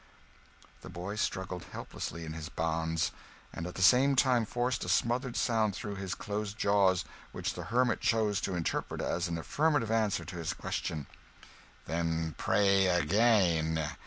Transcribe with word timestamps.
The 0.81 0.89
boy 0.89 1.15
struggled 1.15 1.65
helplessly 1.73 2.25
in 2.25 2.33
his 2.33 2.49
bonds, 2.49 3.11
and 3.53 3.67
at 3.67 3.75
the 3.75 3.83
same 3.83 4.15
time 4.15 4.47
forced 4.47 4.83
a 4.83 4.89
smothered 4.89 5.37
sound 5.37 5.75
through 5.75 5.93
his 5.97 6.15
closed 6.15 6.57
jaws, 6.57 7.05
which 7.31 7.53
the 7.53 7.65
hermit 7.65 8.01
chose 8.01 8.41
to 8.41 8.55
interpret 8.55 8.99
as 8.99 9.27
an 9.27 9.37
affirmative 9.37 9.91
answer 9.91 10.25
to 10.25 10.37
his 10.37 10.53
question. 10.53 11.05
"Then 11.85 12.33
pray 12.39 12.87
again. 12.87 13.91